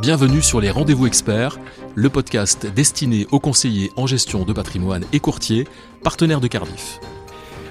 Bienvenue 0.00 0.42
sur 0.42 0.60
les 0.60 0.70
Rendez-vous 0.70 1.08
Experts, 1.08 1.58
le 1.96 2.08
podcast 2.08 2.66
destiné 2.72 3.26
aux 3.32 3.40
conseillers 3.40 3.90
en 3.96 4.06
gestion 4.06 4.44
de 4.44 4.52
patrimoine 4.52 5.04
et 5.12 5.18
courtiers, 5.18 5.66
partenaires 6.04 6.40
de 6.40 6.46
Cardiff. 6.46 7.00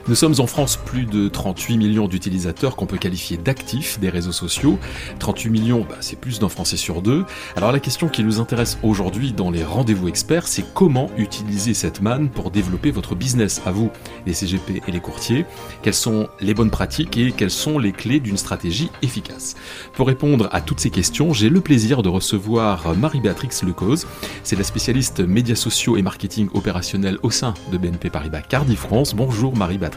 Nous 0.09 0.15
sommes 0.15 0.35
en 0.39 0.47
France 0.47 0.77
plus 0.77 1.05
de 1.05 1.27
38 1.27 1.77
millions 1.77 2.07
d'utilisateurs 2.07 2.77
qu'on 2.77 2.85
peut 2.85 2.97
qualifier 2.97 3.35
d'actifs 3.35 3.99
des 3.99 4.07
réseaux 4.09 4.31
sociaux. 4.31 4.79
38 5.19 5.49
millions, 5.49 5.85
bah, 5.87 5.97
c'est 5.99 6.17
plus 6.17 6.39
d'un 6.39 6.47
Français 6.47 6.77
sur 6.77 7.01
deux. 7.01 7.25
Alors 7.57 7.73
la 7.73 7.81
question 7.81 8.07
qui 8.07 8.23
nous 8.23 8.39
intéresse 8.39 8.77
aujourd'hui 8.83 9.33
dans 9.33 9.51
les 9.51 9.65
rendez-vous 9.65 10.07
experts, 10.07 10.47
c'est 10.47 10.63
comment 10.73 11.11
utiliser 11.17 11.73
cette 11.73 12.01
manne 12.01 12.29
pour 12.29 12.51
développer 12.51 12.89
votre 12.89 13.15
business 13.15 13.61
à 13.65 13.71
vous, 13.71 13.91
les 14.25 14.33
CGP 14.33 14.81
et 14.87 14.91
les 14.93 15.01
courtiers? 15.01 15.45
Quelles 15.81 15.93
sont 15.93 16.29
les 16.39 16.53
bonnes 16.53 16.71
pratiques 16.71 17.17
et 17.17 17.33
quelles 17.33 17.51
sont 17.51 17.77
les 17.77 17.91
clés 17.91 18.21
d'une 18.21 18.37
stratégie 18.37 18.89
efficace? 19.01 19.55
Pour 19.91 20.07
répondre 20.07 20.47
à 20.53 20.61
toutes 20.61 20.79
ces 20.79 20.89
questions, 20.89 21.33
j'ai 21.33 21.49
le 21.49 21.59
plaisir 21.59 22.01
de 22.01 22.07
recevoir 22.07 22.95
Marie-Béatrix 22.95 23.49
Lecause. 23.63 24.07
C'est 24.43 24.55
la 24.55 24.63
spécialiste 24.63 25.19
médias 25.19 25.55
sociaux 25.55 25.97
et 25.97 26.01
marketing 26.01 26.47
opérationnel 26.53 27.17
au 27.23 27.29
sein 27.29 27.53
de 27.73 27.77
BNP 27.77 28.09
Paribas 28.09 28.39
Cardiff 28.39 28.79
France. 28.79 29.13
Bonjour 29.13 29.53
Marie-Béatrix 29.53 29.96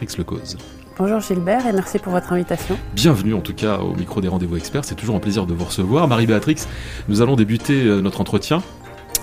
Bonjour 0.97 1.19
Gilbert 1.19 1.65
et 1.67 1.71
merci 1.71 1.99
pour 1.99 2.11
votre 2.11 2.33
invitation. 2.33 2.77
Bienvenue 2.93 3.33
en 3.33 3.41
tout 3.41 3.53
cas 3.53 3.77
au 3.77 3.95
micro 3.95 4.19
des 4.19 4.27
rendez-vous 4.27 4.57
experts, 4.57 4.83
c'est 4.83 4.95
toujours 4.95 5.15
un 5.15 5.19
plaisir 5.19 5.45
de 5.45 5.53
vous 5.53 5.65
recevoir. 5.65 6.07
Marie-Béatrix, 6.07 6.65
nous 7.07 7.21
allons 7.21 7.35
débuter 7.35 7.83
euh, 7.83 8.01
notre 8.01 8.21
entretien 8.21 8.61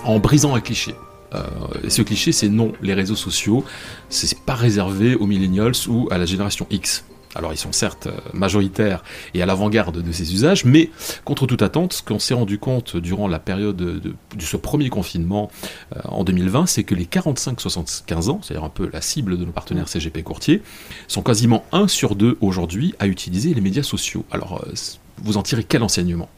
en 0.03 0.19
brisant 0.19 0.55
un 0.55 0.61
cliché. 0.61 0.95
Euh, 1.35 1.43
et 1.83 1.89
ce 1.89 2.01
cliché, 2.01 2.31
c'est 2.31 2.49
non, 2.49 2.71
les 2.81 2.93
réseaux 2.93 3.15
sociaux, 3.15 3.63
c'est 4.09 4.39
pas 4.39 4.55
réservé 4.55 5.15
aux 5.15 5.27
millennials 5.27 5.73
ou 5.87 6.07
à 6.11 6.17
la 6.17 6.25
génération 6.25 6.65
X. 6.71 7.05
Alors 7.35 7.53
ils 7.53 7.57
sont 7.57 7.71
certes 7.71 8.07
euh, 8.07 8.17
majoritaires 8.33 9.03
et 9.33 9.41
à 9.41 9.45
l'avant-garde 9.45 10.01
de 10.01 10.11
ces 10.11 10.33
usages, 10.33 10.65
mais 10.65 10.89
contre 11.25 11.45
toute 11.45 11.61
attente, 11.61 11.93
ce 11.93 12.03
qu'on 12.03 12.17
s'est 12.17 12.33
rendu 12.33 12.57
compte 12.57 12.97
durant 12.97 13.27
la 13.27 13.39
période 13.39 13.75
de, 13.75 14.13
ce 14.39 14.57
premier 14.57 14.89
confinement 14.89 15.51
euh, 15.95 15.99
en 16.05 16.23
2020, 16.23 16.65
c'est 16.65 16.83
que 16.83 16.95
les 16.95 17.05
45-75 17.05 18.29
ans, 18.29 18.39
c'est-à-dire 18.41 18.63
un 18.63 18.69
peu 18.69 18.89
la 18.91 19.01
cible 19.01 19.37
de 19.37 19.45
nos 19.45 19.51
partenaires 19.51 19.87
CGP 19.87 20.23
courtiers, 20.23 20.63
sont 21.07 21.21
quasiment 21.21 21.63
un 21.71 21.87
sur 21.87 22.15
deux 22.15 22.37
aujourd'hui 22.41 22.95
à 22.99 23.05
utiliser 23.05 23.53
les 23.53 23.61
médias 23.61 23.83
sociaux. 23.83 24.25
Alors 24.31 24.63
euh, 24.65 24.73
vous 25.21 25.37
en 25.37 25.43
tirez 25.43 25.63
quel 25.63 25.83
enseignement? 25.83 26.29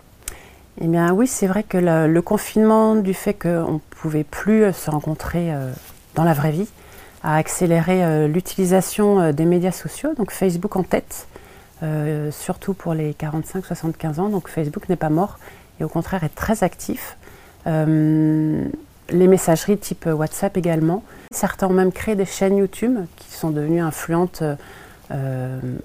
Eh 0.81 0.87
bien 0.87 1.13
oui, 1.13 1.27
c'est 1.27 1.47
vrai 1.47 1.63
que 1.63 1.77
le, 1.77 2.21
confinement, 2.21 2.95
du 2.95 3.13
fait 3.13 3.33
qu'on 3.33 3.73
ne 3.73 3.79
pouvait 3.91 4.23
plus 4.23 4.73
se 4.73 4.89
rencontrer 4.89 5.51
dans 6.15 6.23
la 6.23 6.33
vraie 6.33 6.51
vie, 6.51 6.67
a 7.23 7.37
accéléré 7.37 8.03
euh, 8.03 8.27
l'utilisation 8.27 9.19
euh, 9.19 9.31
des 9.31 9.45
médias 9.45 9.71
sociaux, 9.71 10.13
donc 10.15 10.31
Facebook 10.31 10.75
en 10.75 10.83
tête, 10.83 11.27
euh, 11.83 12.31
surtout 12.31 12.73
pour 12.73 12.93
les 12.93 13.13
45-75 13.13 14.19
ans. 14.19 14.29
Donc 14.29 14.47
Facebook 14.47 14.89
n'est 14.89 14.95
pas 14.95 15.09
mort 15.09 15.37
et 15.79 15.83
au 15.83 15.89
contraire 15.89 16.23
est 16.23 16.35
très 16.35 16.63
actif. 16.63 17.17
les 17.65 19.27
messageries 19.27 19.77
type 19.77 20.05
WhatsApp 20.05 20.55
également. 20.57 21.03
Certains 21.31 21.67
ont 21.67 21.73
même 21.73 21.91
créé 21.91 22.15
des 22.15 22.25
chaînes 22.25 22.57
YouTube 22.57 22.97
qui 23.17 23.31
sont 23.31 23.49
devenues 23.49 23.81
influentes 23.81 24.43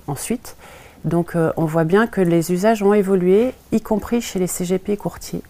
ensuite. 0.06 0.56
Donc 1.04 1.34
on 1.56 1.64
voit 1.64 1.84
bien 1.84 2.06
que 2.06 2.20
les 2.20 2.52
usages 2.52 2.82
ont 2.82 2.94
évolué, 2.94 3.52
y 3.72 3.80
compris 3.80 4.20
chez 4.20 4.38
les 4.38 4.46
CGP 4.46 4.96
courtiers, 4.96 5.42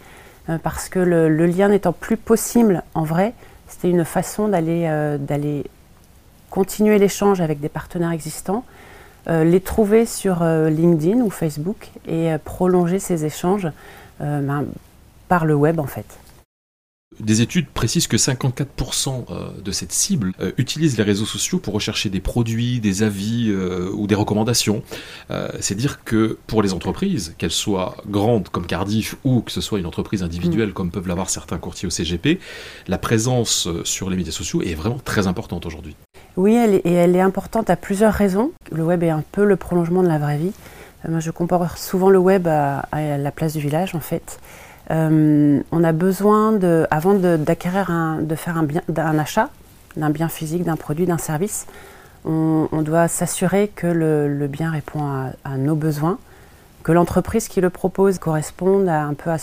parce 0.63 0.89
que 0.89 1.01
le, 1.01 1.29
le 1.29 1.47
lien 1.47 1.69
n'étant 1.69 1.93
plus 1.93 2.17
possible 2.17 2.83
en 2.95 3.03
vrai, 3.03 3.35
c'était 3.69 3.91
une 3.91 4.05
façon 4.05 4.49
d'aller 4.49 5.65
continuer 6.51 6.99
l'échange 6.99 7.41
avec 7.41 7.61
des 7.61 7.69
partenaires 7.69 8.13
existants, 8.13 8.65
euh, 9.29 9.43
les 9.43 9.61
trouver 9.61 10.07
sur 10.07 10.43
euh, 10.43 10.71
LinkedIn 10.71 11.21
ou 11.21 11.31
Facebook 11.31 11.89
et 12.07 12.31
euh, 12.31 12.39
prolonger 12.39 13.01
ces 13.01 13.25
échanges 13.25 13.69
ben, 14.19 14.65
par 15.29 15.45
le 15.45 15.55
web 15.55 15.79
en 15.79 15.87
fait. 15.87 16.07
Des 17.21 17.43
études 17.43 17.67
précisent 17.67 18.07
que 18.07 18.17
54% 18.17 19.63
de 19.63 19.73
cette 19.73 19.93
cible 19.93 20.33
utilisent 20.57 20.97
les 20.97 21.03
réseaux 21.03 21.27
sociaux 21.27 21.59
pour 21.59 21.75
rechercher 21.75 22.09
des 22.09 22.21
produits, 22.21 22.81
des 22.81 23.03
avis 23.03 23.53
ou 23.93 24.07
des 24.07 24.15
recommandations. 24.15 24.83
C'est 25.61 25.75
dire 25.75 26.03
que 26.05 26.39
pour 26.47 26.63
les 26.63 26.73
entreprises, 26.73 27.35
qu'elles 27.39 27.51
soient 27.51 27.97
grandes 28.07 28.49
comme 28.49 28.67
Cardiff 28.67 29.17
ou 29.25 29.41
que 29.41 29.53
ce 29.53 29.61
soit 29.61 29.79
une 29.79 29.87
entreprise 29.87 30.23
individuelle 30.23 30.71
mm. 30.71 30.75
comme 30.75 30.91
peuvent 30.91 31.09
l'avoir 31.09 31.29
certains 31.31 31.59
courtiers 31.59 31.87
au 31.87 31.91
CGP, 31.91 32.39
la 32.87 32.99
présence 32.99 33.69
sur 33.85 34.11
les 34.11 34.17
médias 34.17 34.33
sociaux 34.33 34.63
est 34.63 34.75
vraiment 34.75 34.99
très 34.99 35.27
importante 35.27 35.65
aujourd'hui. 35.65 35.95
Oui, 36.37 36.55
et 36.55 36.93
elle 36.93 37.17
est 37.17 37.21
importante 37.21 37.71
à 37.71 37.77
plusieurs 37.77 38.13
raisons. 38.13 38.51
Le 38.71 38.85
web 38.85 39.03
est 39.03 39.11
un 39.11 39.25
peu 39.33 39.45
le 39.45 39.57
prolongement 39.57 40.03
de 40.03 40.09
la 40.09 40.19
vraie 40.19 40.37
vie. 40.37 40.53
Euh, 41.05 41.11
moi, 41.11 41.21
je 41.21 41.31
compare 41.31 41.79
souvent 41.79 42.11
le 42.11 42.19
web 42.19 42.47
à, 42.47 42.83
la 42.93 43.31
place 43.31 43.55
du 43.55 43.61
village, 43.61 43.95
en 43.95 44.01
fait. 44.01 44.39
Euh, 44.91 45.61
on 45.73 45.83
a 45.83 45.93
besoin, 45.93 46.53
de, 46.53 46.87
avant 46.91 47.15
d'acquérir, 47.15 47.91
de 48.21 48.35
faire 48.35 48.59
un, 48.59 48.65
bien, 48.65 48.83
achat 49.19 49.49
d'un 49.97 50.11
bien 50.11 50.29
physique, 50.29 50.63
d'un 50.63 50.77
produit, 50.77 51.07
d'un 51.07 51.19
service, 51.19 51.67
on, 52.27 52.69
doit 52.83 53.09
s'assurer 53.09 53.69
que 53.75 53.87
le, 53.87 54.47
bien 54.47 54.71
répond 54.71 55.01
à, 55.45 55.57
nos 55.57 55.75
besoins, 55.75 56.19
que 56.83 56.93
l'entreprise 56.93 57.49
qui 57.49 57.63
le 57.63 57.71
propose 57.71 58.19
corresponde 58.19 58.89
un 58.89 59.15
peu 59.15 59.31
à, 59.31 59.37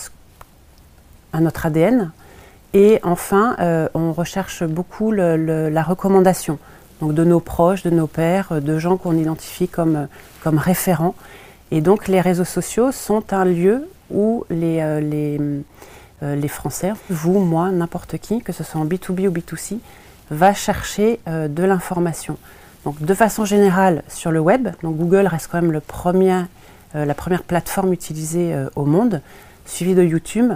à 1.32 1.40
notre 1.40 1.66
ADN. 1.66 2.12
Et 2.74 3.00
enfin, 3.04 3.56
euh, 3.60 3.88
on 3.96 4.12
recherche 4.12 4.64
beaucoup 4.64 5.12
la 5.12 5.84
recommandation 5.84 6.60
de 7.12 7.24
nos 7.24 7.40
proches, 7.40 7.84
de 7.84 7.90
nos 7.90 8.08
pères, 8.08 8.52
euh, 8.52 8.60
de 8.62 8.80
gens 8.80 8.98
qu'on 8.98 9.18
identifie 9.18 9.68
comme, 9.68 9.96
euh, 9.96 10.06
comme 10.44 10.58
référents. 10.58 11.16
Et 11.72 11.82
donc 11.82 12.08
les 12.08 12.22
réseaux 12.22 12.46
sociaux 12.46 12.92
sont 12.92 13.34
un 13.34 13.46
lieu 13.46 13.88
où 14.12 14.46
les, 14.50 14.80
euh, 14.80 15.02
les, 15.02 15.40
les 16.22 16.48
Français, 16.48 16.94
vous, 17.10 17.40
moi, 17.40 17.70
n'importe 17.72 18.18
qui, 18.18 18.42
que 18.42 18.54
ce 18.54 18.64
soit 18.64 18.80
en 18.80 18.86
B2B 18.86 19.28
ou 19.28 19.32
B2C, 19.32 19.80
va 20.32 20.54
chercher 20.54 21.20
de 21.28 21.64
l'information. 21.64 22.38
Donc 22.86 23.02
de 23.02 23.14
façon 23.14 23.44
générale 23.44 24.04
sur 24.08 24.32
le 24.32 24.40
web, 24.40 24.70
donc 24.84 24.96
Google 24.96 25.28
reste 25.28 25.50
quand 25.52 25.62
même 25.62 25.74
le 25.74 25.82
premier, 25.82 26.44
la 26.94 27.14
première 27.14 27.44
plateforme 27.44 27.92
utilisée 27.92 28.56
au 28.78 28.86
monde, 28.86 29.20
suivi 29.66 29.96
de 29.96 30.04
YouTube. 30.04 30.54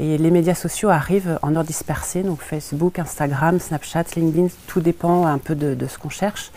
Et 0.00 0.16
les 0.16 0.30
médias 0.30 0.54
sociaux 0.54 0.88
arrivent 0.88 1.38
en 1.42 1.54
ordre 1.54 1.66
dispersé, 1.66 2.22
donc 2.22 2.40
Facebook, 2.40 2.98
Instagram, 2.98 3.60
Snapchat, 3.60 4.04
LinkedIn, 4.16 4.46
tout 4.66 4.80
dépend 4.80 5.26
un 5.26 5.36
peu 5.36 5.54
de, 5.54 5.86
ce 5.86 5.98
qu'on 5.98 6.08
cherche. 6.08 6.52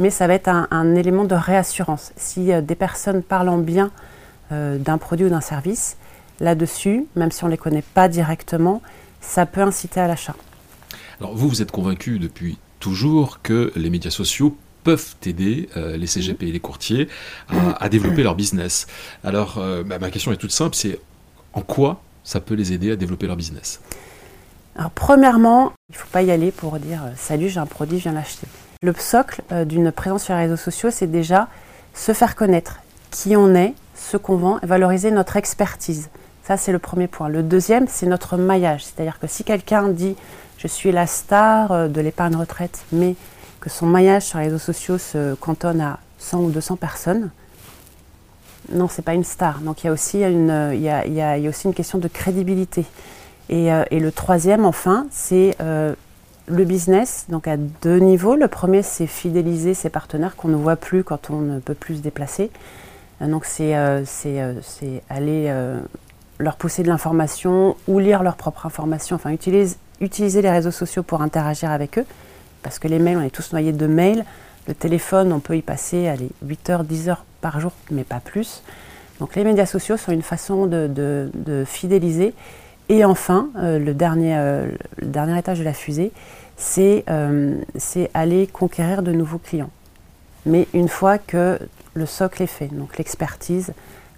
Mais 0.00 0.10
ça 0.10 0.26
va 0.26 0.34
être 0.34 0.48
un, 0.48 0.94
élément 0.96 1.24
de 1.24 1.36
réassurance. 1.36 2.12
Si 2.16 2.52
euh, 2.52 2.60
des 2.60 2.74
personnes 2.74 3.22
parlent 3.22 3.50
en 3.50 3.58
bien 3.58 3.92
euh, 4.50 4.78
d'un 4.78 4.98
produit 4.98 5.26
ou 5.26 5.28
d'un 5.28 5.40
service, 5.40 5.96
là-dessus, 6.40 7.06
même 7.14 7.30
si 7.30 7.44
on 7.44 7.46
ne 7.46 7.52
les 7.52 7.56
connaît 7.56 7.84
pas 7.94 8.08
directement, 8.08 8.82
ça 9.20 9.46
peut 9.46 9.62
inciter 9.62 10.00
à 10.00 10.08
l'achat. 10.08 10.34
Alors 11.20 11.36
vous, 11.36 11.48
vous 11.48 11.62
êtes 11.62 11.70
convaincu 11.70 12.18
depuis 12.18 12.58
toujours 12.80 13.42
que 13.42 13.72
les 13.76 13.90
médias 13.90 14.10
sociaux 14.10 14.56
peuvent 14.82 15.14
aider 15.24 15.68
euh, 15.76 15.96
les 15.96 16.08
CGP 16.08 16.48
et 16.48 16.52
les 16.52 16.60
courtiers 16.60 17.06
à, 17.48 17.88
développer 17.88 18.24
leur 18.24 18.34
business. 18.34 18.88
Alors 19.22 19.62
bah, 19.86 20.00
ma 20.00 20.10
question 20.10 20.32
est 20.32 20.36
toute 20.36 20.50
simple, 20.50 20.74
c'est 20.74 20.98
en 21.52 21.60
quoi 21.62 22.02
ça 22.28 22.40
peut 22.40 22.54
les 22.54 22.74
aider 22.74 22.92
à 22.92 22.96
développer 22.96 23.26
leur 23.26 23.36
business 23.36 23.80
Alors 24.76 24.90
premièrement, 24.90 25.72
il 25.88 25.94
ne 25.94 25.98
faut 25.98 26.08
pas 26.12 26.20
y 26.20 26.30
aller 26.30 26.52
pour 26.52 26.78
dire 26.78 27.04
euh, 27.06 27.12
salut, 27.16 27.48
j'ai 27.48 27.58
un 27.58 27.64
produit, 27.64 27.96
viens 27.96 28.12
l'acheter. 28.12 28.46
Le 28.82 28.92
socle 28.92 29.40
euh, 29.50 29.64
d'une 29.64 29.90
présence 29.90 30.24
sur 30.24 30.34
les 30.34 30.42
réseaux 30.42 30.56
sociaux, 30.56 30.90
c'est 30.90 31.06
déjà 31.06 31.48
se 31.94 32.12
faire 32.12 32.36
connaître 32.36 32.80
qui 33.10 33.34
on 33.34 33.54
est, 33.54 33.72
ce 33.94 34.18
qu'on 34.18 34.36
vend, 34.36 34.58
et 34.62 34.66
valoriser 34.66 35.10
notre 35.10 35.38
expertise. 35.38 36.10
Ça, 36.44 36.58
c'est 36.58 36.70
le 36.70 36.78
premier 36.78 37.08
point. 37.08 37.30
Le 37.30 37.42
deuxième, 37.42 37.88
c'est 37.88 38.06
notre 38.06 38.36
maillage. 38.36 38.84
C'est-à-dire 38.84 39.18
que 39.18 39.26
si 39.26 39.42
quelqu'un 39.42 39.88
dit 39.88 40.14
je 40.58 40.66
suis 40.66 40.92
la 40.92 41.06
star 41.06 41.72
euh, 41.72 41.88
de 41.88 42.02
l'épargne 42.02 42.36
retraite, 42.36 42.80
mais 42.92 43.14
que 43.58 43.70
son 43.70 43.86
maillage 43.86 44.24
sur 44.24 44.38
les 44.38 44.44
réseaux 44.44 44.58
sociaux 44.58 44.98
se 44.98 45.34
cantonne 45.36 45.80
à 45.80 45.98
100 46.18 46.40
ou 46.40 46.50
200 46.50 46.76
personnes, 46.76 47.30
non, 48.72 48.88
c'est 48.88 49.02
pas 49.02 49.14
une 49.14 49.24
star. 49.24 49.60
Donc 49.60 49.82
il 49.82 49.86
y 49.86 49.90
a 49.90 49.92
aussi 49.92 50.22
une, 50.22 50.70
il 50.72 50.80
y 50.80 50.88
a, 50.88 51.06
il 51.06 51.14
y 51.14 51.22
a, 51.22 51.38
aussi 51.48 51.66
une 51.66 51.74
question 51.74 51.98
de 51.98 52.08
crédibilité. 52.08 52.84
Et, 53.48 53.72
euh, 53.72 53.84
le 53.90 54.10
troisième, 54.10 54.64
enfin, 54.64 55.06
c'est 55.10 55.56
euh, 55.60 55.94
le 56.46 56.64
business, 56.64 57.26
donc 57.28 57.48
à 57.48 57.56
deux 57.56 57.98
niveaux. 57.98 58.36
Le 58.36 58.48
premier, 58.48 58.82
c'est 58.82 59.06
fidéliser 59.06 59.74
ses 59.74 59.88
partenaires 59.88 60.36
qu'on 60.36 60.48
ne 60.48 60.56
voit 60.56 60.76
plus 60.76 61.04
quand 61.04 61.30
on 61.30 61.40
ne 61.40 61.60
peut 61.60 61.74
plus 61.74 61.96
se 61.96 62.00
déplacer. 62.00 62.50
Euh, 63.22 63.26
donc 63.26 63.44
c'est 63.46 63.74
aller 65.08 65.52
leur 66.38 66.56
pousser 66.56 66.82
de 66.82 66.88
l'information 66.88 67.76
ou 67.88 67.98
lire 67.98 68.22
leur 68.22 68.36
propre 68.36 68.64
information, 68.64 69.16
enfin 69.16 69.30
utiliser, 69.30 69.76
utiliser 70.00 70.40
les 70.40 70.50
réseaux 70.50 70.70
sociaux 70.70 71.02
pour 71.02 71.20
interagir 71.20 71.70
avec 71.72 71.98
eux, 71.98 72.04
parce 72.62 72.78
que 72.78 72.86
les 72.86 73.00
mails, 73.00 73.16
on 73.16 73.22
est 73.22 73.30
tous 73.30 73.52
noyés 73.52 73.72
de 73.72 73.86
mails. 73.86 74.24
Le 74.68 74.74
téléphone, 74.74 75.32
on 75.32 75.40
peut 75.40 75.56
y 75.56 75.62
passer 75.62 76.08
allez, 76.08 76.28
8 76.44 76.70
heures, 76.70 76.84
10 76.84 77.08
heures 77.08 77.24
par 77.40 77.58
jour, 77.58 77.72
mais 77.90 78.04
pas 78.04 78.20
plus. 78.20 78.62
Donc 79.18 79.34
les 79.34 79.42
médias 79.42 79.64
sociaux 79.64 79.96
sont 79.96 80.12
une 80.12 80.22
façon 80.22 80.66
de, 80.66 81.64
fidéliser. 81.66 82.34
Et 82.90 83.04
enfin, 83.04 83.48
euh, 83.56 83.78
le, 83.78 83.94
dernier, 83.94 84.36
euh, 84.36 84.70
le 84.98 85.06
dernier 85.08 85.38
étage 85.38 85.58
de 85.58 85.64
la 85.64 85.72
fusée, 85.72 86.12
euh, 86.78 87.56
c'est 87.76 88.10
aller 88.14 88.46
conquérir 88.46 89.02
de 89.02 89.12
nouveaux 89.12 89.38
clients. 89.38 89.70
Mais 90.46 90.68
une 90.74 90.88
fois 90.88 91.18
que 91.18 91.58
le 91.94 92.06
socle 92.06 92.42
est 92.42 92.46
fait, 92.46 92.68
donc 92.68 92.98
l'expertise, 92.98 93.72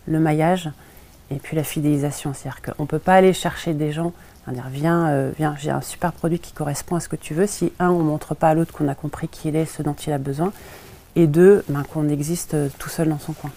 le 0.07 0.19
maillage 0.19 0.71
et 1.31 1.37
puis 1.37 1.57
la 1.57 1.65
fidélisation. 1.65 2.35
C'est-à-dire 2.35 2.61
qu'on 2.63 2.83
ne 2.83 2.89
peut 2.89 2.99
pas 2.99 3.15
aller 3.15 3.33
chercher 3.33 3.73
des 3.73 3.93
gens, 3.93 4.13
dire 4.53 4.69
viens, 4.71 5.09
euh, 5.09 5.31
viens 5.37 5.55
j'ai 5.59 5.71
un 5.71 5.81
super 5.81 6.13
produit 6.13 6.39
qui 6.39 6.53
correspond 6.53 6.97
à 6.97 7.01
ce 7.01 7.09
que 7.09 7.17
tu 7.17 7.35
veux, 7.35 7.47
si 7.47 7.73
un, 7.79 7.91
on 7.91 7.99
ne 7.99 8.05
montre 8.05 8.35
pas 8.35 8.51
à 8.51 8.55
l'autre 8.55 8.73
qu'on 8.73 8.89
a 8.89 8.95
compris 8.95 9.29
qui 9.29 9.49
il 9.49 9.57
est, 9.57 9.67
ce 9.67 9.83
dont 9.83 9.95
il 9.95 10.13
a 10.13 10.19
besoin, 10.19 10.53
et 11.17 11.27
deux, 11.27 11.65
ben, 11.69 11.83
qu'on 11.83 12.09
existe 12.09 12.55
euh, 12.55 12.69
tout 12.79 12.89
seul 12.89 13.09
dans 13.09 13.19
son 13.19 13.33
coin. 13.33 13.51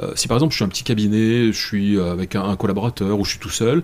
Euh, 0.00 0.12
si 0.14 0.28
par 0.28 0.36
exemple 0.36 0.52
je 0.52 0.56
suis 0.56 0.64
un 0.64 0.68
petit 0.68 0.84
cabinet, 0.84 1.52
je 1.52 1.66
suis 1.66 2.00
avec 2.00 2.36
un, 2.36 2.54
collaborateur 2.56 3.18
ou 3.18 3.24
je 3.24 3.30
suis 3.30 3.40
tout 3.40 3.50
seul, 3.50 3.82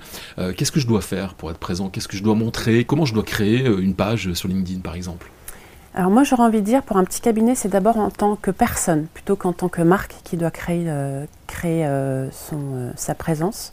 qu'est-ce 0.57 0.71
que 0.71 0.79
je 0.79 0.87
dois 0.87 1.01
faire 1.01 1.35
pour 1.35 1.51
être 1.51 1.59
présent? 1.59 1.89
Qu'est-ce 1.89 2.07
que 2.07 2.17
je 2.17 2.23
dois 2.23 2.37
montrer? 2.37 2.85
Comment 2.85 3.05
je 3.05 3.15
dois 3.15 3.25
créer 3.25 3.67
une 3.67 3.95
page 3.95 4.33
sur 4.35 4.49
LinkedIn 4.49 4.79
par 4.79 4.95
exemple? 4.95 5.33
Alors 5.93 6.13
moi 6.13 6.23
j'aurais 6.23 6.45
envie 6.45 6.61
de 6.61 6.67
dire 6.67 6.85
pour 6.85 6.99
un 6.99 7.05
petit 7.05 7.21
cabinet 7.21 7.57
c'est 7.57 7.69
d'abord 7.69 7.97
en 7.97 8.11
tant 8.11 8.37
que 8.37 8.53
personne 8.53 9.07
plutôt 9.13 9.35
qu'en 9.35 9.53
tant 9.53 9.69
que 9.69 9.83
marque 9.83 10.15
qui 10.23 10.37
doit 10.37 10.53
créer, 10.53 10.87
créer 11.49 11.85
son, 12.31 12.93
sa 12.95 13.17
présence. 13.17 13.73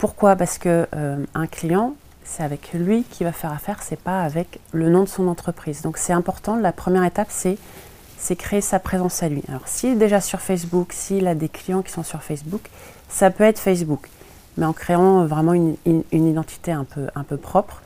Pourquoi? 0.00 0.34
Parce 0.34 0.58
que 0.58 0.88
un 1.34 1.46
client 1.46 1.94
c'est 2.30 2.44
avec 2.44 2.72
lui 2.72 3.02
qui 3.02 3.24
va 3.24 3.32
faire 3.32 3.52
affaire, 3.52 3.82
c'est 3.82 3.98
pas 3.98 4.22
avec 4.22 4.60
le 4.72 4.88
nom 4.88 5.02
de 5.02 5.08
son 5.08 5.26
entreprise. 5.26 5.82
Donc 5.82 5.98
c'est 5.98 6.12
important. 6.12 6.56
La 6.56 6.72
première 6.72 7.04
étape, 7.04 7.28
c'est 7.30 8.36
créer 8.36 8.60
sa 8.60 8.78
présence 8.78 9.22
à 9.22 9.28
lui. 9.28 9.42
Alors 9.48 9.66
s'il 9.66 9.90
est 9.90 9.96
déjà 9.96 10.20
sur 10.20 10.40
Facebook, 10.40 10.92
s'il 10.92 11.26
a 11.26 11.34
des 11.34 11.48
clients 11.48 11.82
qui 11.82 11.90
sont 11.90 12.04
sur 12.04 12.22
Facebook, 12.22 12.62
ça 13.08 13.30
peut 13.30 13.44
être 13.44 13.58
Facebook, 13.58 14.08
mais 14.56 14.64
en 14.64 14.72
créant 14.72 15.26
vraiment 15.26 15.54
une, 15.54 15.76
identité 16.12 16.70
un 16.70 16.84
peu, 16.84 17.36
propre. 17.36 17.82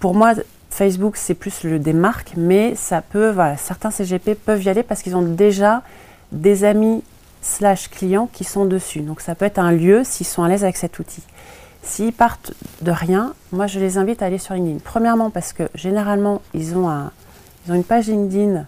Pour 0.00 0.14
moi, 0.14 0.32
Facebook, 0.70 1.16
c'est 1.16 1.34
plus 1.34 1.64
le 1.64 1.78
des 1.78 1.92
marques, 1.92 2.32
mais 2.36 2.74
ça 2.74 3.02
peut, 3.02 3.34
certains 3.58 3.90
CGP 3.90 4.34
peuvent 4.34 4.62
y 4.62 4.70
aller 4.70 4.82
parce 4.82 5.02
qu'ils 5.02 5.16
ont 5.16 5.22
déjà 5.22 5.82
des 6.32 6.64
amis 6.64 7.02
slash 7.44 7.90
clients 7.90 8.28
qui 8.32 8.42
sont 8.42 8.64
dessus. 8.64 9.00
Donc 9.00 9.20
ça 9.20 9.34
peut 9.34 9.44
être 9.44 9.58
un 9.58 9.70
lieu 9.70 10.02
s'ils 10.02 10.26
sont 10.26 10.42
à 10.42 10.48
l'aise 10.48 10.64
avec 10.64 10.76
cet 10.76 10.98
outil. 10.98 11.22
S'ils 11.82 12.12
partent 12.12 12.52
de 12.80 12.90
rien, 12.90 13.34
moi 13.52 13.66
je 13.66 13.78
les 13.78 13.98
invite 13.98 14.22
à 14.22 14.26
aller 14.26 14.38
sur 14.38 14.54
LinkedIn. 14.54 14.78
Premièrement 14.82 15.30
parce 15.30 15.52
que 15.52 15.64
généralement 15.74 16.40
ils 16.54 16.74
ont, 16.76 16.88
une 17.68 17.84
page 17.84 18.06
LinkedIn 18.08 18.64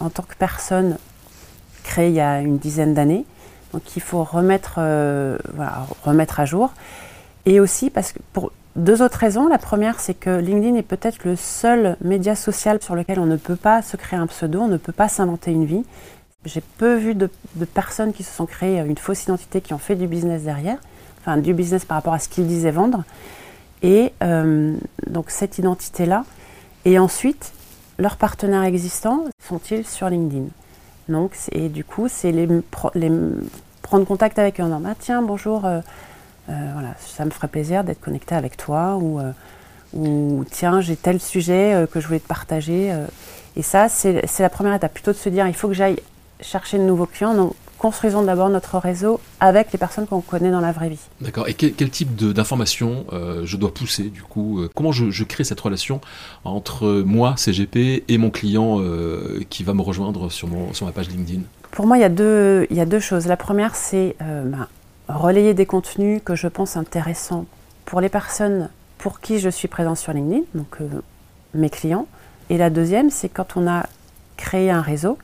en 0.00 0.10
tant 0.10 0.22
que 0.22 0.34
personne 0.38 0.98
créée 1.82 2.08
il 2.08 2.14
y 2.14 2.20
a 2.20 2.40
une 2.40 2.58
dizaine 2.58 2.92
d'années. 2.92 3.24
Donc 3.72 3.96
il 3.96 4.02
faut 4.02 4.26
euh, 4.76 5.38
remettre 6.04 6.40
à 6.40 6.44
jour. 6.44 6.72
Et 7.46 7.60
aussi 7.60 7.88
parce 7.88 8.12
que 8.12 8.18
pour 8.34 8.52
deux 8.76 9.02
autres 9.02 9.18
raisons. 9.18 9.48
La 9.48 9.58
première, 9.58 9.98
c'est 9.98 10.14
que 10.14 10.38
LinkedIn 10.38 10.76
est 10.76 10.82
peut-être 10.82 11.24
le 11.24 11.34
seul 11.34 11.96
média 12.00 12.36
social 12.36 12.80
sur 12.80 12.94
lequel 12.94 13.18
on 13.18 13.26
ne 13.26 13.36
peut 13.36 13.56
pas 13.56 13.82
se 13.82 13.96
créer 13.96 14.18
un 14.18 14.28
pseudo, 14.28 14.60
on 14.60 14.68
ne 14.68 14.76
peut 14.76 14.92
pas 14.92 15.08
s'inventer 15.08 15.50
une 15.50 15.64
vie. 15.64 15.84
J'ai 16.48 16.62
peu 16.78 16.96
vu 16.96 17.14
de, 17.14 17.30
personnes 17.74 18.12
qui 18.12 18.24
se 18.24 18.34
sont 18.34 18.46
créées 18.46 18.80
une 18.80 18.96
fausse 18.96 19.24
identité, 19.24 19.60
qui 19.60 19.74
ont 19.74 19.78
fait 19.78 19.94
du 19.94 20.06
business 20.06 20.42
derrière 20.42 20.78
du 21.36 21.54
business 21.54 21.84
par 21.84 21.96
rapport 21.96 22.14
à 22.14 22.18
ce 22.18 22.28
qu'ils 22.28 22.46
disaient 22.46 22.70
vendre. 22.70 23.04
Et 23.82 24.12
euh, 24.22 24.76
donc 25.06 25.30
cette 25.30 25.58
identité-là. 25.58 26.24
Et 26.84 26.98
ensuite, 26.98 27.52
leurs 27.98 28.16
partenaires 28.16 28.64
existants 28.64 29.24
sont-ils 29.46 29.86
sur 29.86 30.08
LinkedIn? 30.08 30.46
Donc, 31.08 31.32
Et 31.52 31.68
du 31.68 31.84
coup, 31.84 32.08
c'est 32.08 32.32
les, 32.32 32.48
prendre 33.82 34.04
contact 34.04 34.38
avec 34.38 34.60
eux 34.60 34.62
en 34.62 34.66
disant 34.66 34.82
ah, 34.86 34.94
Tiens, 34.98 35.22
bonjour, 35.22 35.64
euh, 35.64 35.80
euh, 36.48 36.70
voilà, 36.72 36.94
ça 36.98 37.24
me 37.24 37.30
ferait 37.30 37.48
plaisir 37.48 37.84
d'être 37.84 38.00
connecté 38.00 38.34
avec 38.34 38.56
toi. 38.56 38.96
Ou, 38.96 39.20
ou 39.94 40.44
Tiens, 40.50 40.80
j'ai 40.80 40.96
tel 40.96 41.20
sujet 41.20 41.86
que 41.92 42.00
je 42.00 42.06
voulais 42.06 42.20
te 42.20 42.28
partager. 42.28 42.94
et 43.56 43.62
ça, 43.62 43.88
c'est 43.88 44.38
la 44.38 44.50
première 44.50 44.74
étape. 44.74 44.92
Plutôt 44.92 45.12
de 45.12 45.16
se 45.16 45.28
dire 45.28 45.46
Il 45.46 45.54
faut 45.54 45.68
que 45.68 45.74
j'aille 45.74 45.98
chercher 46.40 46.78
de 46.78 46.84
nouveaux 46.84 47.06
clients. 47.06 47.34
Donc, 47.34 47.54
construisons 47.78 48.22
d'abord 48.22 48.50
notre 48.50 48.76
réseau 48.78 49.20
avec 49.40 49.72
les 49.72 49.78
personnes 49.78 50.06
qu'on 50.06 50.20
connaît 50.20 50.50
dans 50.50 50.60
la 50.60 50.72
vraie 50.72 50.90
vie. 50.90 51.00
D'accord. 51.20 51.48
Et 51.48 51.54
quel, 51.54 51.90
type 51.90 52.14
d'informations 52.16 53.06
euh, 53.12 53.42
je 53.44 53.56
dois 53.56 53.72
pousser 53.72 54.04
du 54.04 54.22
coup 54.22 54.60
euh, 54.60 54.70
Comment 54.74 54.92
je, 54.92 55.24
crée 55.24 55.44
cette 55.44 55.60
relation 55.60 56.00
entre 56.44 57.02
moi, 57.06 57.34
CGP, 57.36 58.04
et 58.08 58.18
mon 58.18 58.30
client 58.30 58.80
euh, 58.80 59.40
qui 59.48 59.62
va 59.62 59.74
me 59.74 59.82
rejoindre 59.82 60.30
sur, 60.30 60.48
mon, 60.48 60.74
sur 60.74 60.86
ma 60.86 60.92
page 60.92 61.08
LinkedIn? 61.08 61.42
Pour 61.70 61.86
moi, 61.86 61.96
il 61.96 62.00
y, 62.00 62.04
a 62.04 62.08
deux, 62.08 62.66
il 62.70 62.76
y 62.76 62.80
a 62.80 62.86
deux 62.86 63.00
choses. 63.00 63.26
La 63.26 63.36
première, 63.36 63.76
c'est 63.76 64.16
ben, 64.20 64.66
relayer 65.08 65.54
des 65.54 65.66
contenus 65.66 66.20
que 66.24 66.34
je 66.34 66.48
pense 66.48 66.76
intéressants 66.76 67.46
pour 67.84 68.00
les 68.00 68.08
personnes 68.08 68.70
pour 68.96 69.20
qui 69.20 69.38
je 69.38 69.48
suis 69.48 69.68
présent 69.68 69.94
sur 69.94 70.12
LinkedIn, 70.12 70.42
donc 70.54 70.78
mes 71.54 71.70
clients. 71.70 72.06
Et 72.50 72.56
la 72.56 72.70
deuxième, 72.70 73.10
c'est 73.10 73.28
quand 73.28 73.56
on 73.56 73.68
a 73.68 73.86
créé 74.36 74.70
un 74.70 74.80
réseau, 74.80 75.18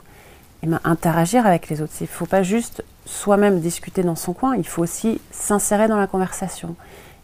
interagir 0.84 1.46
avec 1.46 1.68
les 1.68 1.80
autres. 1.82 1.92
Il 2.00 2.04
ne 2.04 2.08
faut 2.08 2.26
pas 2.26 2.42
juste 2.42 2.84
soi-même 3.06 3.60
discuter 3.60 4.02
dans 4.02 4.16
son 4.16 4.32
coin, 4.32 4.56
il 4.56 4.66
faut 4.66 4.82
aussi 4.82 5.20
s'insérer 5.30 5.88
dans 5.88 5.98
la 5.98 6.06
conversation. 6.06 6.76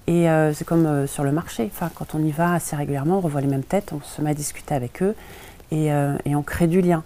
Et 0.07 0.29
euh, 0.29 0.53
c'est 0.53 0.65
comme 0.65 0.87
euh, 0.87 1.07
sur 1.07 1.25
le 1.25 1.33
marché, 1.33 1.71
enfin, 1.73 1.91
quand 1.95 2.15
on 2.15 2.23
y 2.23 2.33
va 2.33 2.55
assez 2.55 2.75
régulièrement, 2.75 3.19
on 3.19 3.21
revoit 3.21 3.41
les 3.41 3.47
mêmes 3.47 3.63
têtes, 3.63 3.93
on 3.93 4.01
se 4.03 4.21
met 4.23 4.31
à 4.31 4.35
discuter 4.35 4.75
avec 4.75 5.03
eux 5.03 5.15
et, 5.71 5.93
euh, 5.93 6.17
on 6.27 6.43
crée 6.43 6.67
du 6.67 6.81
lien. 6.81 7.03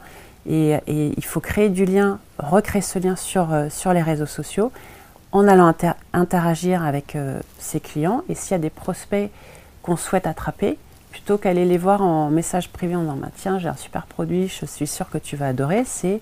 Et, 0.48 0.78
il 0.88 1.24
faut 1.24 1.40
créer 1.40 1.70
du 1.70 1.84
lien, 1.84 2.18
recréer 2.38 2.82
ce 2.82 2.98
lien 2.98 3.16
sur 3.16 3.92
les 3.92 4.02
réseaux 4.02 4.26
sociaux 4.26 4.72
en 5.32 5.48
allant 5.48 5.74
interagir 6.12 6.84
avec 6.84 7.16
ses 7.58 7.80
clients. 7.80 8.22
Et 8.28 8.34
s'il 8.34 8.52
y 8.52 8.54
a 8.54 8.58
des 8.58 8.68
prospects 8.68 9.30
qu'on 9.82 9.96
souhaite 9.96 10.26
attraper, 10.26 10.76
plutôt 11.14 11.38
qu'aller 11.38 11.64
les 11.64 11.78
voir 11.78 12.02
en 12.02 12.28
message 12.28 12.70
privé 12.70 12.96
en 12.96 13.02
disant 13.02 13.14
bah, 13.14 13.28
tiens 13.36 13.60
j'ai 13.60 13.68
un 13.68 13.76
super 13.76 14.04
produit, 14.06 14.48
je 14.48 14.66
suis 14.66 14.88
sûre 14.88 15.08
que 15.08 15.18
tu 15.18 15.36
vas 15.36 15.46
adorer, 15.46 15.84
c'est 15.86 16.20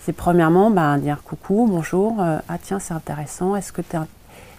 c'est 0.00 0.12
premièrement 0.12 0.68
bah, 0.68 0.98
dire 0.98 1.22
coucou, 1.22 1.68
bonjour, 1.70 2.20
euh, 2.20 2.38
ah 2.48 2.58
tiens 2.60 2.80
c'est 2.80 2.92
intéressant, 2.92 3.54
est-ce 3.54 3.72
que 3.72 3.82
tu 3.82 3.94
es, 3.94 4.00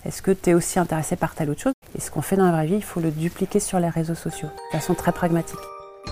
est-ce 0.05 0.21
que 0.21 0.31
es 0.45 0.53
aussi 0.53 0.79
intéressé 0.79 1.17
par 1.17 1.35
telle 1.35 1.49
autre 1.49 1.63
chose? 1.63 1.73
Et 1.97 1.99
ce 1.99 2.09
qu'on 2.09 2.21
fait 2.21 2.37
dans 2.37 2.45
la 2.45 2.53
vraie 2.53 2.65
vie, 2.65 2.75
il 2.75 2.83
faut 2.83 3.01
le 3.01 3.11
dupliquer 3.11 3.59
sur 3.59 3.81
les 3.81 3.89
réseaux 3.89 4.15
sociaux, 4.15 4.47
de 4.71 4.77
façon 4.77 4.93
très 4.93 5.11
pragmatique. 5.11 5.59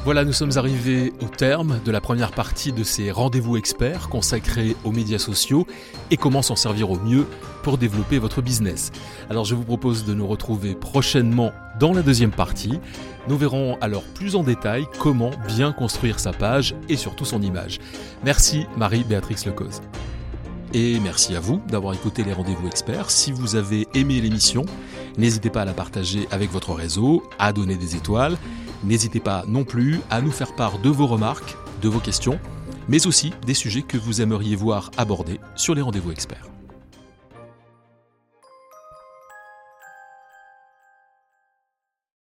Voilà, 0.03 0.23
nous 0.23 0.33
sommes 0.33 0.57
arrivés 0.57 1.13
au 1.21 1.25
terme 1.25 1.79
de 1.83 1.91
la 1.91 1.99
première 1.99 2.31
partie 2.31 2.71
de 2.71 2.83
ces 2.83 3.09
rendez-vous 3.09 3.57
experts 3.57 4.07
consacrés 4.09 4.75
aux 4.83 4.91
médias 4.91 5.17
sociaux 5.17 5.65
et 6.11 6.17
comment 6.17 6.43
s'en 6.43 6.55
servir 6.55 6.91
au 6.91 6.99
mieux 6.99 7.25
pour 7.63 7.79
développer 7.79 8.19
votre 8.19 8.43
business. 8.43 8.91
Alors 9.31 9.45
je 9.45 9.55
vous 9.55 9.63
propose 9.63 10.05
de 10.05 10.13
nous 10.13 10.27
retrouver 10.27 10.75
prochainement 10.75 11.51
dans 11.79 11.91
la 11.91 12.03
deuxième 12.03 12.31
partie. 12.31 12.79
Nous 13.27 13.37
verrons 13.37 13.77
alors 13.81 14.03
plus 14.03 14.35
en 14.35 14.43
détail 14.43 14.85
comment 14.99 15.31
bien 15.47 15.71
construire 15.71 16.19
sa 16.19 16.31
page 16.31 16.75
et 16.87 16.97
surtout 16.97 17.25
son 17.25 17.41
image. 17.41 17.79
Merci 18.23 18.67
Marie-Béatrix 18.77 19.37
Lecause. 19.47 19.81
Et 20.73 20.99
merci 20.99 21.35
à 21.35 21.39
vous 21.39 21.61
d'avoir 21.69 21.93
écouté 21.93 22.23
les 22.23 22.33
rendez-vous 22.33 22.67
experts. 22.67 23.09
Si 23.09 23.31
vous 23.31 23.55
avez 23.55 23.87
aimé 23.93 24.19
l'émission, 24.21 24.65
n'hésitez 25.17 25.49
pas 25.49 25.61
à 25.61 25.65
la 25.65 25.73
partager 25.73 26.27
avec 26.31 26.51
votre 26.51 26.73
réseau, 26.73 27.23
à 27.39 27.53
donner 27.53 27.75
des 27.75 27.95
étoiles 27.95 28.37
N'hésitez 28.85 29.19
pas 29.19 29.43
non 29.47 29.63
plus 29.63 29.99
à 30.11 30.21
nous 30.21 30.31
faire 30.31 30.55
part 30.55 30.77
de 30.77 30.89
vos 30.89 31.07
remarques, 31.07 31.57
de 31.81 31.89
vos 31.89 31.99
questions, 31.99 32.39
mais 32.87 33.07
aussi 33.07 33.33
des 33.45 33.55
sujets 33.55 33.81
que 33.81 33.97
vous 33.97 34.21
aimeriez 34.21 34.55
voir 34.55 34.91
abordés 34.95 35.39
sur 35.55 35.73
les 35.73 35.81
rendez-vous 35.81 36.11
experts. 36.11 36.54